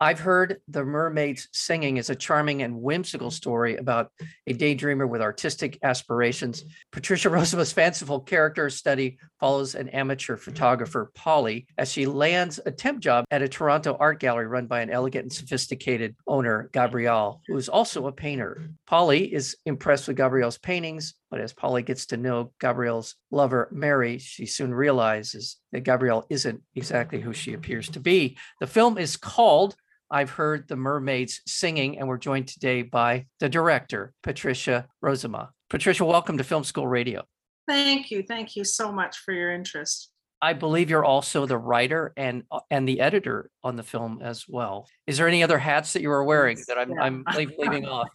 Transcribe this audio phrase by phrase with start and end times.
[0.00, 4.12] I've heard The Mermaids Singing is a charming and whimsical story about
[4.46, 6.62] a daydreamer with artistic aspirations.
[6.92, 13.00] Patricia Rozema's fanciful character study follows an amateur photographer, Polly, as she lands a temp
[13.00, 17.56] job at a Toronto art gallery run by an elegant and sophisticated owner, Gabrielle, who
[17.56, 18.70] is also a painter.
[18.86, 24.18] Polly is impressed with Gabrielle's paintings, but as Polly gets to know Gabrielle's lover, Mary,
[24.18, 28.36] she soon realizes that Gabrielle isn't exactly who she appears to be.
[28.60, 29.74] The film is called
[30.10, 35.48] I've heard the mermaids singing, and we're joined today by the director, Patricia Rozema.
[35.68, 37.24] Patricia, welcome to Film School Radio.
[37.66, 38.22] Thank you.
[38.22, 40.10] Thank you so much for your interest.
[40.40, 44.88] I believe you're also the writer and and the editor on the film as well.
[45.06, 47.02] Is there any other hats that you are wearing that I'm, yeah.
[47.02, 47.24] I'm
[47.58, 48.08] leaving off?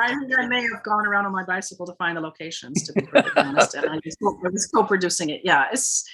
[0.00, 2.92] I think I may have gone around on my bicycle to find the locations, to
[2.94, 4.00] be perfectly honest, and I
[4.50, 5.42] was co-producing it.
[5.44, 6.04] Yeah, it's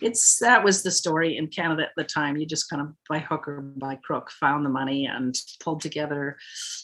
[0.00, 2.36] it's that was the story in Canada at the time.
[2.36, 6.36] You just kind of by hook or by crook found the money and pulled together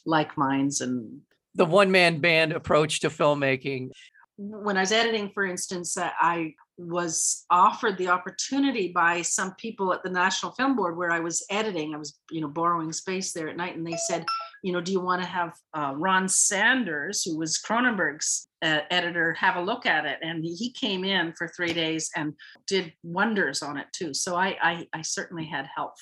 [0.04, 1.20] like minds and
[1.54, 3.90] the one man band approach to filmmaking.
[4.36, 9.92] When I was editing, for instance, uh, I was offered the opportunity by some people
[9.92, 11.94] at the National Film Board where I was editing.
[11.94, 14.26] I was, you know, borrowing space there at night, and they said,
[14.64, 19.34] you know, do you want to have uh, Ron Sanders, who was Cronenberg's uh, editor,
[19.34, 20.18] have a look at it?
[20.22, 22.32] And he came in for three days and
[22.66, 24.14] did wonders on it too.
[24.14, 25.92] So I, I, I certainly had help.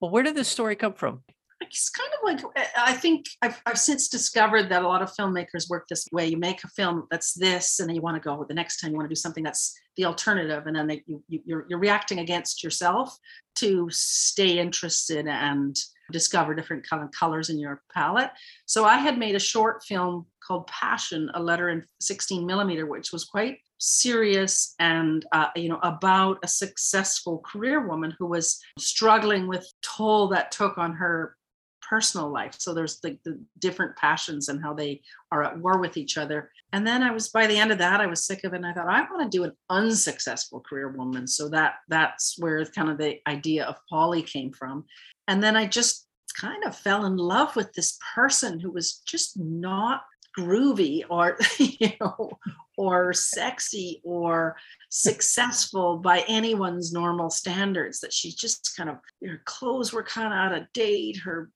[0.00, 1.22] Well, where did this story come from?
[1.60, 5.70] It's kind of like I think I've, I've since discovered that a lot of filmmakers
[5.70, 6.26] work this way.
[6.26, 8.90] You make a film that's this, and then you want to go the next time
[8.90, 11.78] you want to do something that's the alternative, and then they, you, you, you're you're
[11.78, 13.16] reacting against yourself
[13.56, 15.76] to stay interested and
[16.12, 18.30] discover different kind of colors in your palette.
[18.66, 23.12] So I had made a short film called Passion, a letter in 16 millimeter, which
[23.12, 29.46] was quite serious and uh, you know about a successful career woman who was struggling
[29.46, 31.36] with toll that took on her
[31.86, 32.54] personal life.
[32.58, 36.50] So there's the, the different passions and how they are at war with each other.
[36.72, 38.66] And then i was by the end of that i was sick of it and
[38.66, 41.26] i thought i want to do an unsuccessful career woman.
[41.26, 44.84] So that that's where kind of the idea of polly came from
[45.28, 46.06] and then I just
[46.38, 50.02] kind of fell in love with this person who was just not
[50.36, 52.30] groovy or you know
[52.76, 54.56] or sexy or
[54.90, 60.32] successful by anyone's normal standards that she just kind of her clothes were kind of
[60.32, 61.50] out of date her,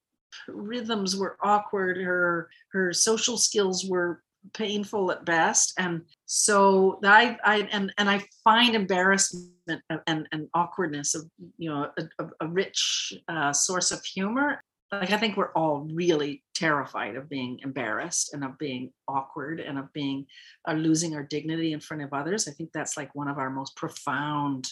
[0.46, 4.22] rhythms were awkward her her social skills were
[4.54, 5.74] painful at best.
[5.78, 11.22] And so i i and and i find embarrassment and and awkwardness of
[11.56, 14.62] you know a, a rich uh, source of humor.
[14.92, 19.78] Like i think we're all really terrified of being embarrassed and of being awkward and
[19.78, 20.26] of being
[20.68, 22.48] uh, losing our dignity in front of others.
[22.48, 24.70] I think that's like one of our most profound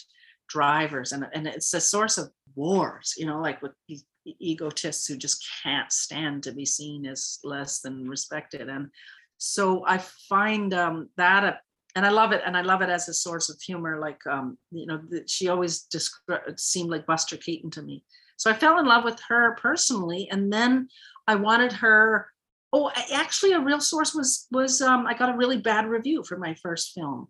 [0.49, 1.11] drivers.
[1.11, 4.03] And, and it's a source of wars you know like with these
[4.39, 8.69] egotists who just can't stand to be seen as less than respected.
[8.69, 8.89] And
[9.37, 9.97] so i
[10.29, 11.59] find um, that a,
[11.95, 14.57] and i love it and i love it as a source of humor like um,
[14.71, 18.03] you know she always described seemed like buster keaton to me.
[18.37, 20.89] So i fell in love with her personally and then
[21.27, 22.27] i wanted her
[22.73, 26.37] oh actually a real source was was um, i got a really bad review for
[26.37, 27.27] my first film.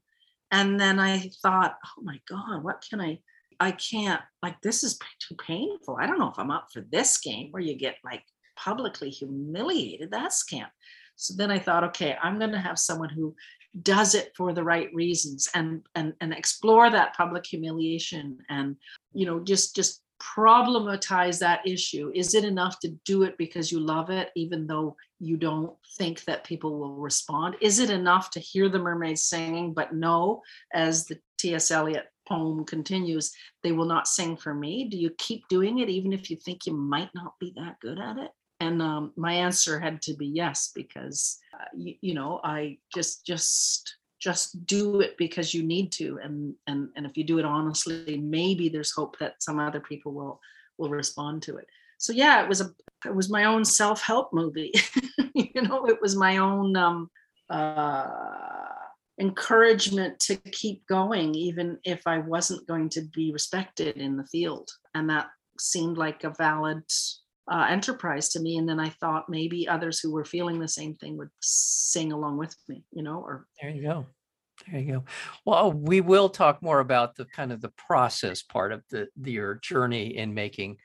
[0.52, 3.20] And then i thought oh my god what can i
[3.60, 5.98] i can't like this is too painful.
[6.00, 8.24] I don't know if i'm up for this game where you get like
[8.58, 10.12] publicly humiliated.
[10.12, 10.72] That's can't
[11.18, 13.36] so then I thought, okay, I'm going to have someone who
[13.82, 18.76] does it for the right reasons and and and explore that public humiliation and
[19.14, 22.12] you know just just problematize that issue.
[22.16, 26.24] Is it enough to do it because you love it even though you don't think
[26.24, 27.56] that people will respond?
[27.62, 30.42] Is it enough to hear the mermaids singing but no
[30.74, 33.32] as the ts eliot poem continues
[33.62, 34.86] they will not sing for me?
[34.86, 38.00] Do you keep doing it even if you think you might not be that good
[38.00, 42.40] at it and um, my answer had to be yes because uh, you, you, know
[42.44, 46.20] i just just just do it because you need to.
[46.24, 50.14] And and and if you do it honestly maybe there's hope that some other people
[50.14, 50.40] will
[50.78, 51.68] will respond to it.
[51.98, 52.72] So yeah it was a
[53.06, 54.74] it was my own self-help movie.
[55.34, 57.12] You know it was my own um
[57.52, 58.08] uh
[59.20, 64.70] encouragement to keep going even if i wasn't going to be respected in the field.
[64.96, 65.28] And that
[65.60, 66.84] seemed like a valid
[67.50, 68.58] uh, enterprise to me.
[68.58, 72.38] And then I thought maybe others who were feeling the same thing would sing along
[72.38, 74.06] with me, you know, or there you go.
[74.70, 75.04] There you go.
[75.46, 79.32] Well, we will talk more about the kind of the process part of the, the
[79.32, 80.78] your journey in making.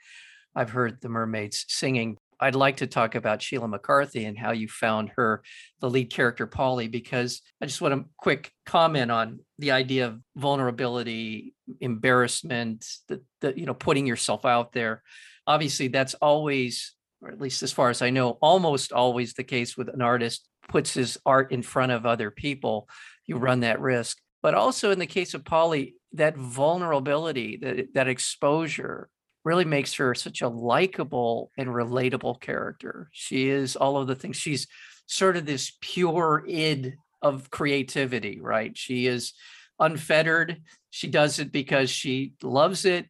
[0.55, 2.19] I've heard the mermaids singing.
[2.39, 5.43] I'd like to talk about Sheila McCarthy and how you found her,
[5.81, 10.21] the lead character Polly, because I just want a quick comment on the idea of
[10.37, 15.03] vulnerability, embarrassment, that the you know putting yourself out there.
[15.47, 19.77] Obviously, that's always, or at least as far as I know, almost always the case
[19.77, 22.89] with an artist puts his art in front of other people
[23.27, 24.19] you run that risk.
[24.43, 29.09] But also in the case of Polly, that vulnerability, that, that exposure
[29.45, 33.09] really makes her such a likable and relatable character.
[33.13, 34.37] She is all of the things.
[34.37, 34.67] She's
[35.07, 38.77] sort of this pure id of creativity, right?
[38.77, 39.33] She is
[39.79, 40.63] unfettered.
[40.91, 43.07] She does it because she loves it.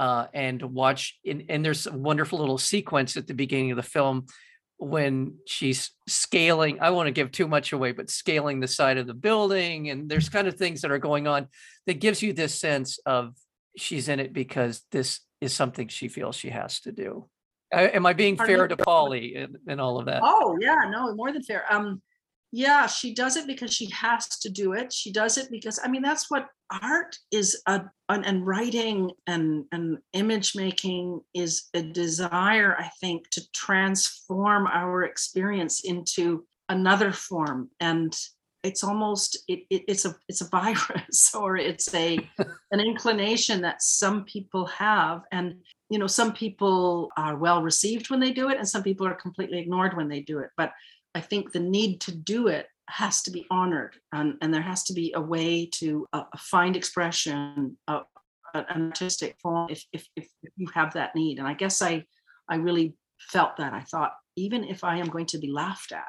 [0.00, 3.82] Uh, and watch, and, and there's a wonderful little sequence at the beginning of the
[3.82, 4.24] film
[4.78, 9.06] when she's scaling i won't to give too much away but scaling the side of
[9.06, 11.46] the building and there's kind of things that are going on
[11.86, 13.34] that gives you this sense of
[13.76, 17.28] she's in it because this is something she feels she has to do.
[17.72, 20.22] Am i being fair to polly and, and all of that?
[20.24, 21.64] Oh yeah no more than fair.
[21.70, 22.02] Um
[22.52, 24.92] yeah she does it because she has to do it.
[24.92, 26.48] She does it because i mean that's what
[26.82, 33.28] art is a and, and writing and and image making is a desire i think
[33.30, 37.68] to transform our experience into another form.
[37.80, 38.16] And
[38.62, 42.18] it's almost it, it, it's a it's a virus or it's a
[42.70, 45.22] an inclination that some people have.
[45.30, 45.56] And
[45.90, 49.14] you know some people are well received when they do it and some people are
[49.14, 50.50] completely ignored when they do it.
[50.56, 50.72] But
[51.14, 54.84] I think the need to do it has to be honored, and, and there has
[54.84, 58.00] to be a way to uh, find expression, uh,
[58.54, 61.38] an artistic form, if, if, if you have that need.
[61.38, 62.04] And I guess I,
[62.48, 63.72] I really felt that.
[63.72, 66.02] I thought, even if I am going to be laughed at,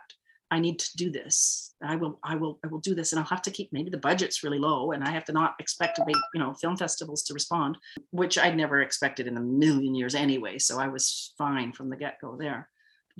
[0.50, 1.76] I need to do this.
[1.84, 3.72] I will, I will, I will do this, and I'll have to keep.
[3.72, 6.54] Maybe the budget's really low, and I have to not expect a big, you know,
[6.56, 7.78] film festivals to respond,
[8.10, 10.58] which I'd never expected in a million years anyway.
[10.58, 12.70] So I was fine from the get go there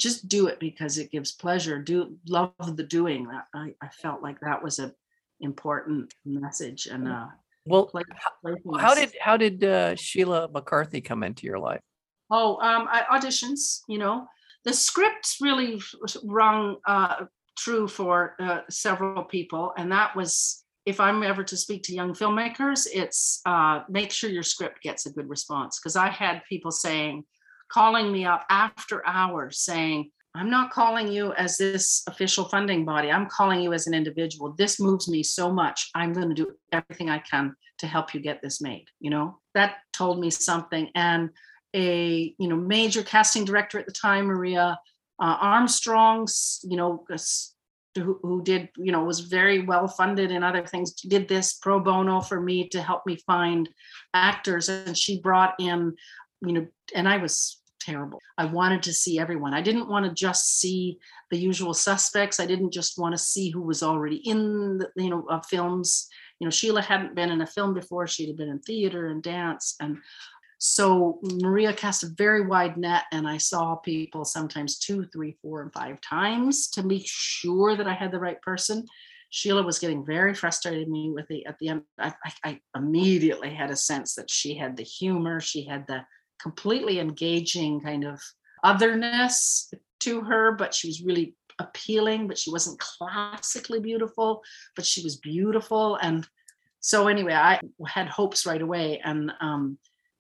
[0.02, 1.80] just do it because it gives pleasure.
[1.80, 3.28] Do love the doing.
[3.28, 4.94] That i, I felt like that was a
[5.40, 7.26] important message and uh
[7.66, 8.04] well play,
[8.80, 11.82] how did how did uh, sheila mccarthy come into your life?
[12.30, 14.28] Oh um I, auditions you know.
[14.64, 15.82] The script really
[16.24, 17.26] rung uh
[17.58, 22.14] true for uh, several people and that was if i'm ever to speak to young
[22.14, 26.72] filmmakers it's uh make sure your script gets a good response because i had people
[26.72, 27.24] saying
[27.72, 33.12] calling me up after hours saying, I'm not calling you as this official funding body.
[33.12, 34.56] I'm calling you as an individual.
[34.58, 35.90] This moves me so much.
[35.94, 38.86] I'm going to do everything I can to help you get this made.
[39.00, 40.90] You know, that told me something.
[40.96, 41.32] And
[41.74, 44.80] a, you know, major casting director at the time, Maria
[45.22, 47.06] uh, Armstrong's, you know,
[47.96, 51.80] who, who did, you know, was very well funded in other things, did this pro
[51.80, 53.70] bono for me to help me find
[54.14, 54.70] actors.
[54.70, 55.94] And she brought in,
[56.42, 58.20] you know, and I was terrible.
[58.38, 59.54] I wanted to see everyone.
[59.54, 61.00] I didn't want to just see
[61.30, 62.40] the usual suspects.
[62.40, 66.08] I didn't just want to see who was already in the, you know, uh, films.
[66.40, 68.08] You know, Sheila hadn't been in a film before.
[68.08, 69.76] She'd have been in theater and dance.
[69.80, 69.98] And
[70.64, 75.64] so Maria cast a very wide net, and I saw people sometimes two, three, four,
[75.64, 78.86] and five times to make sure that I had the right person.
[79.32, 81.82] Sheila was getting very frustrated me with the at the end.
[81.98, 86.06] I, I, I immediately had a sense that she had the humor, she had the
[86.42, 88.20] completely engaging kind of
[88.64, 89.72] otherness
[90.02, 94.42] to her, but she was really appealing, but she wasn't classically beautiful,
[94.76, 95.96] but she was beautiful.
[95.98, 96.28] And
[96.80, 99.00] so anyway, I had hopes right away.
[99.04, 99.78] And um,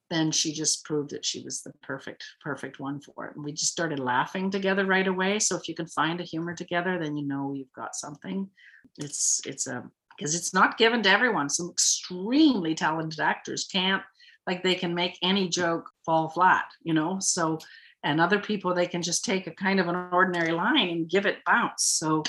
[0.09, 3.35] then she just proved that she was the perfect, perfect one for it.
[3.35, 5.39] And we just started laughing together right away.
[5.39, 8.49] So if you can find a humor together, then you know you've got something.
[8.97, 9.83] It's it's a
[10.17, 11.49] because it's not given to everyone.
[11.49, 14.03] Some extremely talented actors can't
[14.47, 17.19] like they can make any joke fall flat, you know?
[17.19, 17.59] So,
[18.03, 21.25] and other people, they can just take a kind of an ordinary line and give
[21.25, 21.83] it bounce.
[21.83, 22.23] So,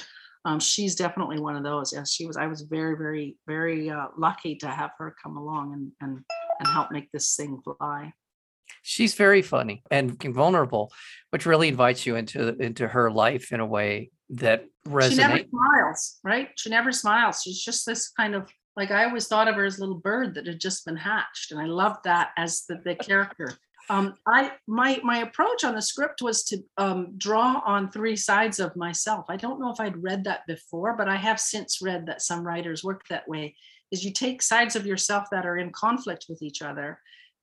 [0.45, 1.93] um, she's definitely one of those.
[1.93, 2.37] Yes, she was.
[2.37, 6.25] I was very, very, very uh, lucky to have her come along and and
[6.59, 8.13] and help make this thing fly.
[8.83, 10.93] She's very funny and vulnerable,
[11.31, 15.11] which really invites you into into her life in a way that resonates.
[15.11, 16.49] She never smiles, right?
[16.57, 17.43] She never smiles.
[17.43, 20.35] She's just this kind of like I always thought of her as a little bird
[20.35, 23.53] that had just been hatched, and I loved that as the, the character.
[23.91, 28.61] Um, I my my approach on the script was to um, draw on three sides
[28.61, 29.27] of myself.
[29.29, 32.47] I don't know if I'd read that before, but I have since read that some
[32.47, 33.57] writers work that way.
[33.91, 36.99] Is you take sides of yourself that are in conflict with each other,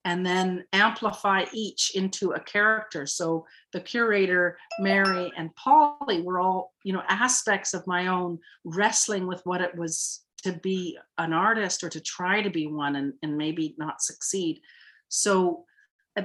[0.06, 3.06] and then amplify each into a character.
[3.06, 9.28] So the curator, Mary, and Polly were all, you know, aspects of my own wrestling
[9.28, 13.14] with what it was to be an artist or to try to be one and,
[13.22, 14.62] and maybe not succeed.
[15.08, 15.66] So
[16.18, 16.24] uh,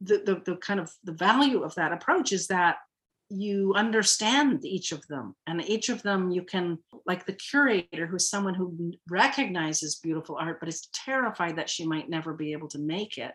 [0.00, 2.76] the, the, the kind of the value of that approach is that
[3.30, 8.30] you understand each of them and each of them you can like the curator who's
[8.30, 12.78] someone who recognizes beautiful art but is terrified that she might never be able to
[12.78, 13.32] make it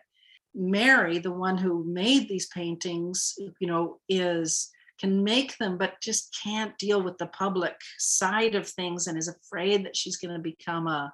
[0.52, 4.68] mary the one who made these paintings you know is
[5.00, 9.28] can make them but just can't deal with the public side of things and is
[9.28, 11.12] afraid that she's going to become a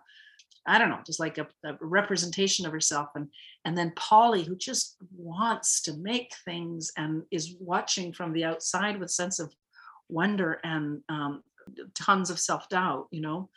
[0.67, 3.09] I don't know, just like a, a, representation of herself.
[3.15, 3.29] And
[3.65, 9.01] and then Polly, who just wants to make things and is watching from the outside
[9.01, 9.53] with sense of
[10.09, 11.43] wonder and um,
[11.95, 13.07] tons of self doubt.
[13.11, 13.49] You know,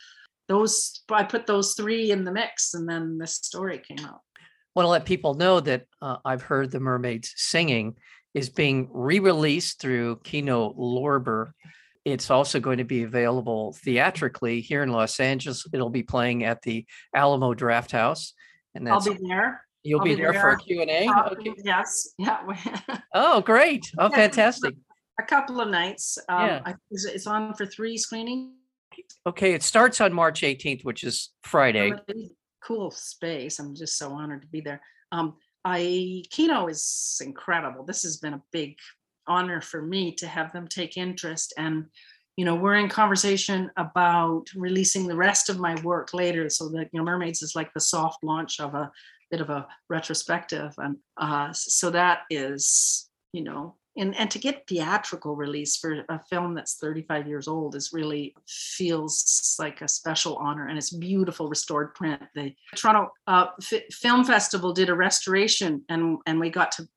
[0.47, 4.21] those I put those three in the mix, and then this story came out.
[4.37, 7.95] I want to let people know that uh, I've heard the mermaids singing
[8.33, 11.51] is being re-released through Kino Lorber
[12.05, 15.65] it's also going to be available theatrically here in Los Angeles.
[15.71, 16.85] It'll be playing at the
[17.15, 18.31] Alamo Drafthouse.
[18.75, 19.65] And that's, I'll be there.
[19.83, 21.07] You'll be, be there, there, for a Q&A?
[21.07, 21.53] Uh, okay.
[21.63, 22.09] Yes.
[22.17, 22.41] Yeah.
[23.13, 23.89] oh, great.
[23.97, 24.75] Oh, fantastic.
[25.19, 26.17] A couple of nights.
[26.27, 26.61] Um, yeah.
[26.65, 28.53] I, it's on for three screenings.
[29.25, 29.53] Okay.
[29.53, 31.93] It starts on March 18th, which is Friday.
[32.63, 33.59] Cool space.
[33.59, 34.81] I'm just so honored to be there.
[35.11, 37.83] Um, I Kino is incredible.
[37.85, 38.77] This has been a big
[39.27, 41.85] honor for me to have them take interest and
[42.35, 46.89] you know we're in conversation about releasing the rest of my work later so that
[46.91, 48.91] you know mermaids is like the soft launch of a
[49.31, 54.65] bit of a retrospective and uh, so that is you know and and to get
[54.67, 60.35] theatrical release for a film that's 35 years old is really feels like a special
[60.37, 62.21] honor and it's beautiful restored print.
[62.35, 66.87] The toronto uh, F- film festival did a restoration and and we got to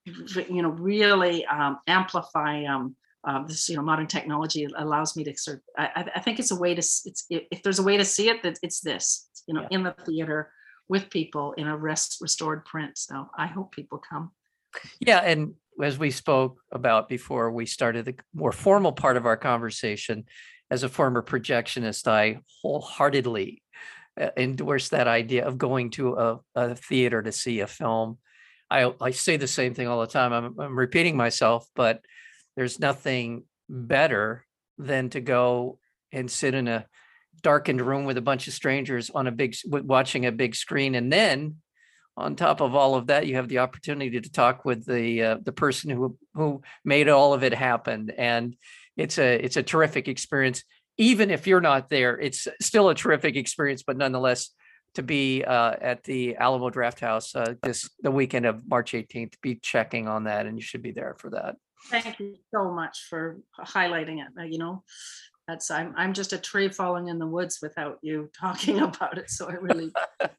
[0.49, 5.37] you know really um, amplify um, uh, this you know modern technology allows me to
[5.37, 8.05] sort of, I, I think it's a way to it's if there's a way to
[8.05, 9.69] see it that it's this you know yeah.
[9.71, 10.51] in the theater
[10.89, 12.97] with people in a rest restored print.
[12.97, 14.31] So i hope people come.
[15.01, 19.37] Yeah and as we spoke about before we started the more formal part of our
[19.37, 20.25] conversation,
[20.71, 23.63] as a former projectionist, I wholeheartedly
[24.21, 28.19] uh, endorse that idea of going to a, a theater to see a film.
[28.71, 30.33] I, I say the same thing all the time.
[30.33, 32.01] I'm, I'm repeating myself, but
[32.57, 34.45] there's nothing better
[34.79, 35.79] than to go
[36.11, 36.87] and sit in a
[37.43, 41.13] darkened room with a bunch of strangers on a big watching a big screen and
[41.13, 41.57] then
[42.17, 45.37] on top of all of that, you have the opportunity to talk with the uh,
[45.43, 48.57] the person who who made all of it happen, and
[48.97, 50.65] it's a it's a terrific experience.
[50.99, 53.83] Even if you're not there, it's still a terrific experience.
[53.83, 54.51] But nonetheless,
[54.95, 59.57] to be uh, at the Alamo Drafthouse uh, this the weekend of March 18th, be
[59.57, 61.57] checking on that, and you should be there for that.
[61.91, 64.29] Thank you so much for highlighting it.
[64.41, 64.83] Uh, you know,
[65.47, 69.31] that's I'm I'm just a tree falling in the woods without you talking about it.
[69.31, 69.93] So I really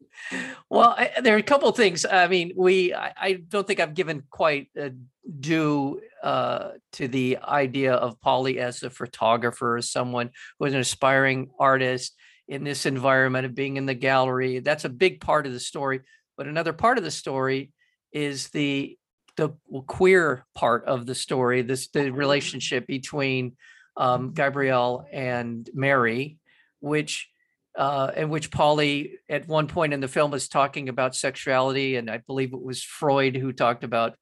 [0.69, 2.05] well, I, there are a couple of things.
[2.05, 4.91] I mean, we I, I don't think I've given quite a
[5.39, 10.79] due uh, to the idea of Polly as a photographer, as someone who is an
[10.79, 12.15] aspiring artist
[12.47, 14.59] in this environment of being in the gallery.
[14.59, 16.01] That's a big part of the story.
[16.37, 17.71] But another part of the story
[18.11, 18.97] is the
[19.37, 19.49] the
[19.85, 21.61] queer part of the story.
[21.61, 23.55] This the relationship between
[23.97, 26.37] um, Gabrielle and Mary,
[26.79, 27.29] which
[27.77, 32.09] uh, in which Polly at one point in the film is talking about sexuality, and
[32.09, 34.15] I believe it was Freud who talked about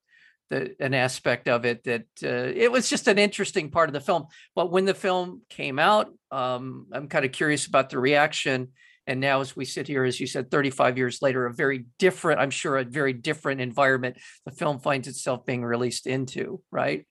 [0.49, 4.01] the an aspect of it that uh, it was just an interesting part of the
[4.01, 4.27] film.
[4.55, 8.69] But when the film came out, um, I'm kind of curious about the reaction.
[9.07, 12.39] And now, as we sit here, as you said, 35 years later, a very different,
[12.39, 17.05] I'm sure, a very different environment the film finds itself being released into, right?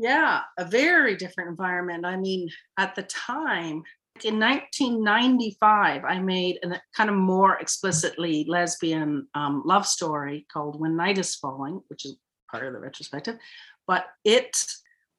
[0.00, 2.06] Yeah, a very different environment.
[2.06, 3.82] I mean, at the time,
[4.22, 10.96] in 1995, I made a kind of more explicitly lesbian um, love story called When
[10.96, 12.16] Night is Falling, which is
[12.48, 13.38] part of the retrospective.
[13.88, 14.56] But it,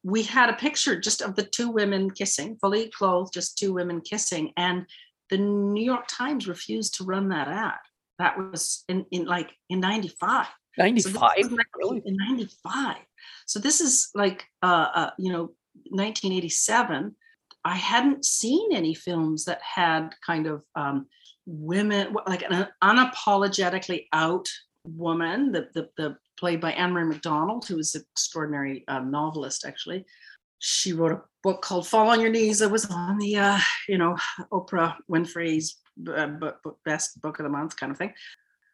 [0.04, 4.00] we had a picture just of the two women kissing, fully clothed, just two women
[4.00, 4.54] kissing.
[4.56, 4.86] And
[5.30, 7.80] the New York Times refused to run that ad.
[8.18, 10.48] That was in, in like in 95.
[10.80, 11.32] 95?
[11.44, 12.02] So really?
[12.06, 12.98] In 95.
[13.46, 15.52] So this is like, uh, uh, you know,
[15.90, 17.16] 1987.
[17.66, 21.08] I hadn't seen any films that had kind of um,
[21.46, 24.48] women, like an unapologetically out
[24.86, 30.06] woman, the, the, the played by Ann-Marie MacDonald, who was an extraordinary um, novelist, actually.
[30.60, 33.60] She wrote a book called Fall on Your Knees that was on the, uh,
[33.90, 34.16] you know,
[34.52, 35.78] Oprah Winfrey's
[36.14, 36.52] uh,
[36.86, 38.14] best book of the month kind of thing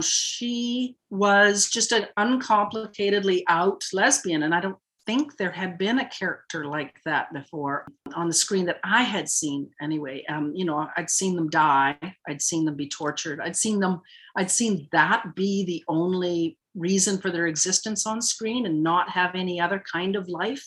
[0.02, 6.10] she was just an uncomplicatedly out lesbian and i don't think there had been a
[6.10, 10.24] character like that before on the screen that I had seen anyway.
[10.28, 11.98] Um, you know, I'd seen them die,
[12.28, 14.02] I'd seen them be tortured, I'd seen them,
[14.36, 19.36] I'd seen that be the only reason for their existence on screen and not have
[19.36, 20.66] any other kind of life.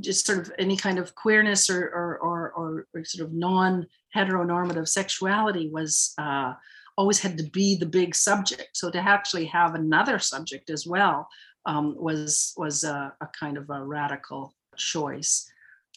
[0.00, 2.18] Just sort of any kind of queerness or or
[2.54, 6.52] or, or sort of non-heteronormative sexuality was uh,
[6.98, 8.70] always had to be the big subject.
[8.74, 11.28] So to actually have another subject as well
[11.64, 15.50] um, was was a, a kind of a radical choice.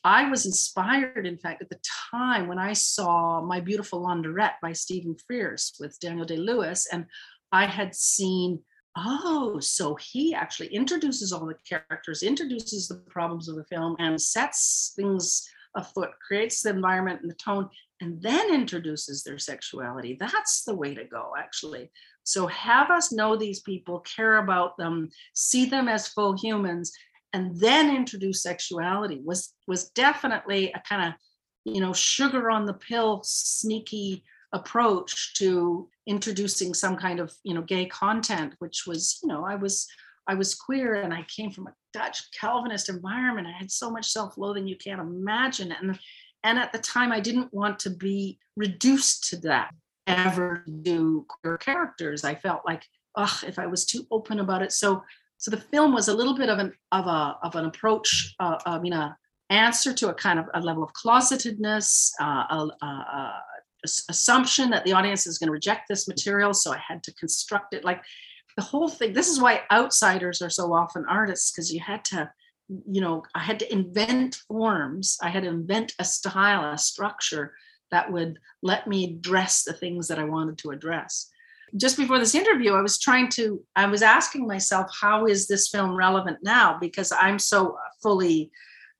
[0.03, 1.79] I was inspired, in fact, at the
[2.11, 7.05] time when I saw My Beautiful Laundrette by Stephen Frears with Daniel Day Lewis, and
[7.51, 8.59] I had seen,
[8.97, 14.19] oh, so he actually introduces all the characters, introduces the problems of the film, and
[14.19, 17.69] sets things afoot, creates the environment and the tone,
[18.01, 20.17] and then introduces their sexuality.
[20.19, 21.91] That's the way to go, actually.
[22.23, 26.91] So have us know these people, care about them, see them as full humans,
[27.33, 31.13] and then introduce sexuality was was definitely a kind of
[31.73, 37.61] you know sugar on the pill sneaky approach to introducing some kind of you know
[37.61, 39.87] gay content which was you know i was
[40.27, 44.09] i was queer and i came from a dutch calvinist environment i had so much
[44.09, 45.97] self-loathing you can't imagine and
[46.43, 49.71] and at the time i didn't want to be reduced to that
[50.07, 52.23] ever do queer characters.
[52.23, 52.83] I felt like,
[53.15, 54.71] ugh, if I was too open about it.
[54.71, 55.03] So,
[55.37, 58.35] so the film was a little bit of an of a of an approach.
[58.39, 59.17] Uh, I mean, a
[59.49, 63.41] answer to a kind of a level of closetedness, uh, a, a, a
[64.09, 66.53] assumption that the audience is going to reject this material.
[66.53, 68.03] So I had to construct it like
[68.55, 69.13] the whole thing.
[69.13, 72.31] This is why outsiders are so often artists because you had to
[72.89, 77.53] you know i had to invent forms i had to invent a style a structure
[77.91, 81.29] that would let me address the things that I wanted to address.
[81.77, 85.69] Just before this interview, I was trying to, I was asking myself, how is this
[85.69, 86.77] film relevant now?
[86.79, 88.51] Because I'm so fully,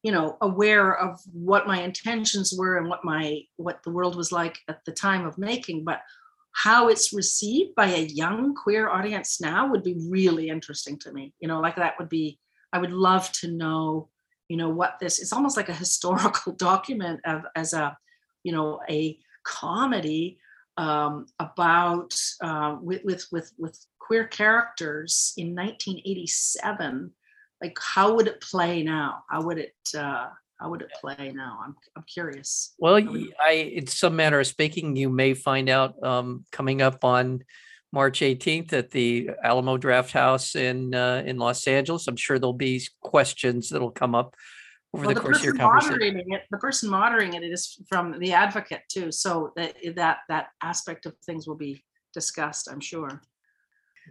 [0.04, 4.32] you know, aware of what my intentions were and what my, what the world was
[4.32, 5.84] like at the time of making.
[5.84, 6.02] But
[6.54, 11.34] how it's received by a young queer audience now would be really interesting to me.
[11.39, 12.39] You know, like that would be,
[12.73, 14.10] I would love to know,
[14.47, 17.97] you know, what this, it's almost like a historical document of, as a,
[18.43, 20.39] you know a comedy
[20.77, 27.12] um, about uh, with, with with with queer characters in 1987
[27.62, 29.23] like how would it play now?
[29.29, 30.29] How would it uh,
[30.60, 31.60] how would it play now?
[31.63, 32.73] I'm, I'm curious.
[32.79, 37.43] Well i in some manner of speaking you may find out um, coming up on
[37.91, 42.82] march 18th at the alamo drafthouse in uh, in los angeles i'm sure there'll be
[43.01, 44.36] questions that'll come up
[44.93, 46.19] over well, the, the course of your conversation.
[46.27, 49.12] It, the person moderating it is from the advocate too.
[49.12, 53.21] So that that that aspect of things will be discussed, I'm sure.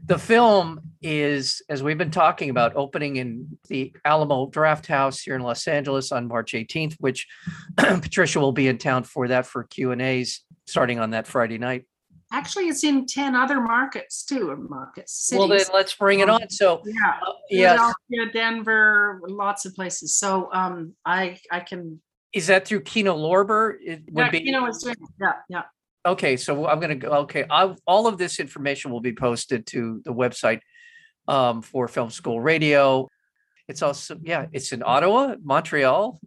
[0.07, 5.43] The film is, as we've been talking about, opening in the Alamo Drafthouse here in
[5.43, 7.27] Los Angeles on March 18th, which
[7.77, 11.59] Patricia will be in town for that for Q and A's starting on that Friday
[11.59, 11.85] night.
[12.33, 15.13] Actually, it's in 10 other markets too, markets.
[15.15, 15.39] Cities.
[15.39, 16.49] Well, then let's bring it on.
[16.49, 17.95] So, yeah, uh, yes.
[18.33, 20.15] Denver, lots of places.
[20.15, 22.01] So, um, I I can.
[22.33, 23.75] Is that through Kino Lorber?
[23.85, 24.41] It would yeah, be.
[24.43, 24.95] Kino is doing.
[25.21, 25.63] Yeah, yeah.
[26.07, 27.09] Okay, so I'm going to go.
[27.23, 30.61] Okay, I'll, all of this information will be posted to the website
[31.27, 33.09] um, for Film School Radio.
[33.67, 36.21] It's also yeah, it's in Ottawa, Montreal,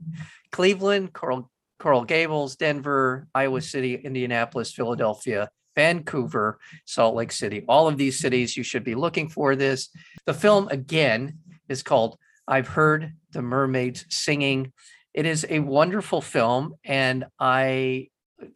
[0.52, 7.64] Cleveland, Coral Coral Gables, Denver, Iowa City, Indianapolis, Philadelphia, Vancouver, Salt Lake City.
[7.68, 9.90] All of these cities, you should be looking for this.
[10.26, 14.74] The film, again, is called I've Heard the Mermaids Singing.
[15.14, 18.10] It is a wonderful film, and I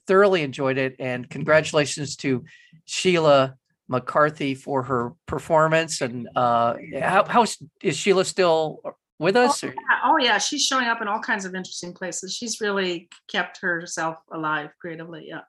[0.08, 0.96] thoroughly enjoyed it.
[1.00, 2.44] And congratulations to
[2.86, 3.56] Sheila
[3.88, 6.02] McCarthy for her performance.
[6.02, 7.46] And uh, how, how
[7.82, 8.82] is Sheila still
[9.20, 9.64] with us?
[9.64, 9.74] Oh yeah.
[10.04, 10.38] oh, yeah.
[10.38, 12.34] She's showing up in all kinds of interesting places.
[12.34, 15.28] She's really kept herself alive creatively.
[15.30, 15.42] Yeah.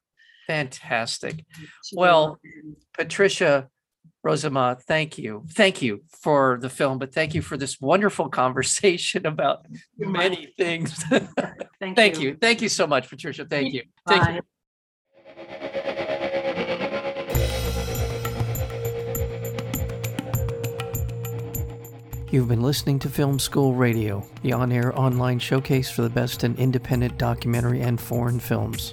[0.48, 1.44] Fantastic.
[1.92, 2.40] Well,
[2.96, 3.68] Patricia
[4.26, 5.44] Rozema, thank you.
[5.50, 10.94] Thank you for the film, but thank you for this wonderful conversation about many things.
[11.80, 12.30] thank, thank you.
[12.30, 12.36] you.
[12.40, 13.44] Thank you so much, Patricia.
[13.44, 13.82] Thank you.
[14.06, 14.32] Thank Bye.
[14.34, 14.40] you.
[22.30, 26.44] You've been listening to Film School Radio, the on air online showcase for the best
[26.44, 28.92] in independent documentary and foreign films.